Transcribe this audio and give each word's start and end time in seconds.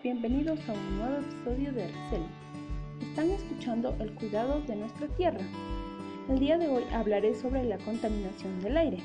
bienvenidos 0.00 0.60
a 0.68 0.72
un 0.74 0.98
nuevo 0.98 1.16
episodio 1.16 1.72
de 1.72 1.86
Arcel. 1.86 2.22
Están 3.02 3.30
escuchando 3.30 3.96
el 3.98 4.14
cuidado 4.14 4.60
de 4.60 4.76
nuestra 4.76 5.08
tierra. 5.08 5.40
El 6.28 6.38
día 6.38 6.56
de 6.56 6.68
hoy 6.68 6.84
hablaré 6.92 7.34
sobre 7.34 7.64
la 7.64 7.76
contaminación 7.78 8.60
del 8.60 8.76
aire. 8.76 8.98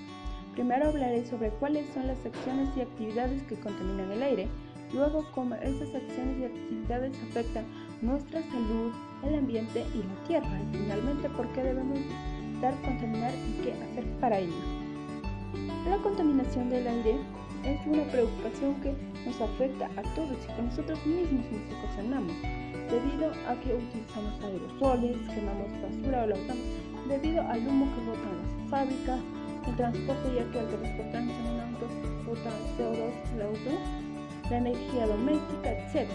Primero 0.54 0.90
hablaré 0.90 1.26
sobre 1.26 1.50
cuáles 1.50 1.90
son 1.96 2.06
las 2.06 2.24
acciones 2.24 2.70
y 2.78 2.82
actividades 2.82 3.42
que 3.44 3.56
contaminan 3.56 4.12
el 4.12 4.22
aire, 4.22 4.48
luego 4.94 5.26
cómo 5.34 5.56
esas 5.56 5.96
acciones 5.96 6.38
y 6.40 6.46
actividades 6.46 7.18
afectan 7.30 7.66
nuestra 8.04 8.44
salud, 8.44 8.94
el 9.26 9.40
ambiente 9.40 9.84
y 9.96 9.98
la 9.98 10.28
tierra, 10.28 10.62
y 10.72 10.78
finalmente 10.78 11.28
por 11.30 11.52
qué 11.54 11.64
debemos 11.64 12.00
dar 12.62 12.76
contaminar 12.82 13.34
y 13.34 13.64
qué 13.64 13.74
hacer 13.74 14.06
para 14.20 14.38
ello. 14.38 14.54
La 15.90 15.98
contaminación 15.98 16.70
del 16.70 16.88
aire 16.88 17.18
es 17.64 17.80
una 17.86 18.04
preocupación 18.06 18.76
que 18.82 18.94
nos 19.26 19.40
afecta 19.40 19.86
a 19.98 20.02
todos 20.16 20.38
y 20.44 20.48
que 20.56 20.62
nosotros 20.62 21.06
mismos 21.06 21.46
nos 21.52 21.78
ocasionamos, 21.78 22.34
debido 22.90 23.32
a 23.48 23.56
que 23.62 23.76
utilizamos 23.76 24.34
aerosoles, 24.44 25.18
quemamos 25.30 25.70
basura 25.82 26.24
o 26.24 26.28
la 26.28 26.36
usamos, 26.36 26.66
debido 27.08 27.42
al 27.42 27.68
humo 27.68 27.86
que 27.96 28.02
botan 28.06 28.38
las 28.42 28.70
fábricas, 28.70 29.20
el 29.68 29.76
transporte 29.76 30.36
ya 30.36 30.52
que 30.52 30.60
al 30.60 30.68
transportarnos 30.68 31.36
en 31.38 31.46
un 31.46 31.60
auto 31.60 31.88
botan 32.26 32.54
CO2 32.78 33.12
el 33.36 33.42
auto, 33.42 33.72
la 34.50 34.58
energía 34.58 35.08
doméstica, 35.08 35.72
etc. 35.72 36.10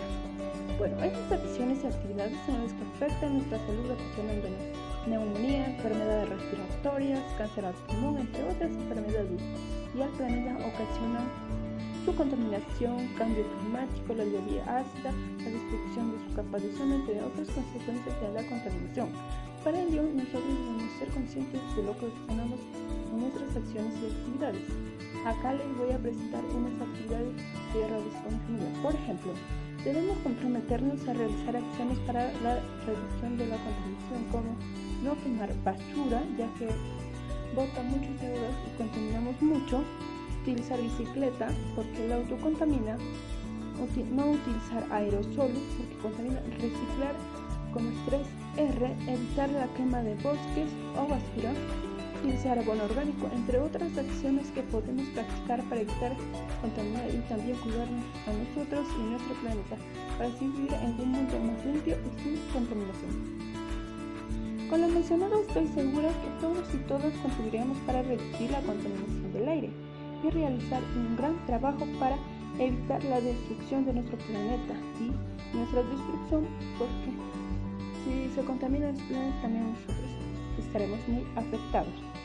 Bueno, 0.79 0.97
estas 1.05 1.41
acciones 1.41 1.79
y 1.85 1.87
actividades 1.87 2.37
son 2.45 2.63
las 2.63 2.73
que 2.73 2.83
afectan 2.83 3.35
nuestra 3.35 3.59
salud 3.59 3.91
ocasionándonos 3.91 4.86
neumonía, 5.07 5.67
enfermedades 5.67 6.29
respiratorias, 6.29 7.21
cáncer 7.39 7.65
al 7.67 7.75
pulmón, 7.75 8.19
entre 8.19 8.43
otras 8.45 8.71
enfermedades 8.71 9.41
y 9.95 10.03
al 10.03 10.11
planeta 10.11 10.57
ocasionan 10.67 11.27
su 12.05 12.15
contaminación, 12.15 13.09
cambio 13.19 13.45
climático, 13.59 14.15
la 14.15 14.25
lluvia 14.25 14.63
ácida, 14.79 15.11
la 15.43 15.51
destrucción 15.51 16.13
de 16.13 16.19
su 16.29 16.37
capa 16.37 16.59
de 16.59 16.69
ozono, 16.71 16.95
entre 16.95 17.23
otras 17.23 17.49
consecuencias 17.51 18.21
de 18.21 18.33
la 18.33 18.49
contaminación. 18.49 19.09
Para 19.65 19.81
ello, 19.83 20.03
nosotros 20.15 20.45
debemos 20.47 20.93
ser 21.01 21.09
conscientes 21.09 21.61
de 21.75 21.83
lo 21.83 21.99
que 21.99 22.07
ocasionamos 22.07 22.61
acciones 23.57 23.95
y 24.03 24.07
actividades. 24.07 24.63
Acá 25.25 25.55
les 25.55 25.67
voy 25.77 25.91
a 25.91 25.99
presentar 25.99 26.45
unas 26.55 26.77
actividades 26.81 27.35
de 27.75 27.89
responsabilidad. 27.89 28.83
Por 28.83 28.95
ejemplo, 28.95 29.33
debemos 29.85 30.19
comprometernos 30.19 31.09
a 31.09 31.13
realizar 31.15 31.57
acciones 31.57 31.99
para 32.07 32.33
la 32.43 32.61
reducción 32.87 33.39
de 33.39 33.47
la 33.47 33.57
contaminación, 33.57 34.23
como 34.31 34.57
no 35.03 35.21
quemar 35.23 35.51
basura, 35.65 36.23
ya 36.39 36.47
que 36.55 36.69
bota 37.55 37.83
mucho 37.83 38.11
CO2 38.21 38.53
y 38.67 38.77
contaminamos 38.77 39.43
mucho, 39.43 39.83
utilizar 40.43 40.81
bicicleta 40.81 41.49
porque 41.75 42.07
el 42.07 42.13
auto 42.13 42.37
contamina, 42.39 42.97
no 44.13 44.31
utilizar 44.31 44.87
aerosoles 44.91 45.63
porque 45.77 45.97
contamina, 46.03 46.41
reciclar 46.41 47.15
como 47.73 47.91
3R, 48.07 49.09
evitar 49.09 49.51
la 49.51 49.67
quema 49.75 50.03
de 50.03 50.15
bosques 50.17 50.71
o 50.97 51.09
basura, 51.09 51.53
utilizar 52.27 52.59
abono 52.59 52.85
orgánico, 52.85 53.31
entre 53.33 53.61
otras 53.61 53.97
acciones 53.97 54.51
que 54.51 54.63
podemos 54.63 55.07
practicar 55.11 55.63
para 55.65 55.81
evitar 55.81 56.13
contaminar 56.61 57.09
y 57.09 57.19
también 57.29 57.57
cuidarnos 57.59 58.05
a 58.27 58.33
nosotros 58.33 58.87
y 58.99 59.11
nuestro 59.11 59.35
planeta, 59.37 59.77
para 60.19 60.29
así 60.31 60.47
vivir 60.49 60.73
en 60.75 61.01
un 61.01 61.13
mundo 61.13 61.39
más 61.39 61.65
limpio 61.65 61.95
y 61.95 62.23
sin 62.23 62.37
contaminación. 62.53 63.13
Con 64.69 64.81
lo 64.81 64.89
mencionado 64.89 65.41
estoy 65.41 65.69
segura 65.69 66.09
que 66.09 66.41
todos 66.41 66.67
y 66.75 66.79
todas 66.89 67.15
contribuiremos 67.23 67.79
para 67.87 68.03
reducir 68.03 68.51
la 68.51 68.61
contaminación 68.63 69.33
del 69.33 69.49
aire 69.49 69.71
y 70.25 70.31
realizar 70.31 70.83
un 70.97 71.17
gran 71.17 71.47
trabajo 71.47 71.87
para 72.01 72.17
evitar 72.59 73.05
la 73.05 73.21
destrucción 73.21 73.87
de 73.87 73.93
nuestro 73.93 74.19
planeta 74.19 74.75
y 74.99 75.57
nuestra 75.57 75.83
destrucción 75.85 76.45
porque 76.77 77.11
si 78.03 78.35
se 78.35 78.43
contamina 78.45 78.91
el 78.91 78.97
planeta 78.97 79.43
también 79.43 79.71
nosotros 79.71 80.11
estaremos 80.59 80.99
muy 81.07 81.23
afectados. 81.37 82.16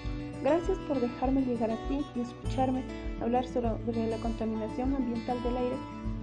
Gracias 0.43 0.77
por 0.87 0.99
dejarme 0.99 1.41
llegar 1.41 1.69
a 1.69 1.87
ti 1.87 2.03
y 2.15 2.21
escucharme 2.21 2.83
hablar 3.21 3.45
sobre 3.45 4.07
la 4.07 4.17
contaminación 4.17 4.95
ambiental 4.95 5.41
del 5.43 5.57
aire. 5.57 5.75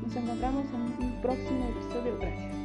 Nos 0.05 0.17
encontramos 0.17 0.67
en 0.75 1.05
un 1.05 1.23
próximo 1.23 1.69
episodio. 1.69 2.19
Gracias. 2.19 2.58